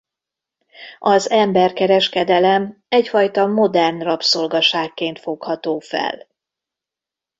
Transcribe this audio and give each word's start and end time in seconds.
Az 0.99 1.29
emberkereskedelem 1.29 2.83
egyfajta 2.87 3.45
modern 3.47 3.99
rabszolgaságként 4.01 5.19
fogható 5.19 5.79
fel. 5.79 6.27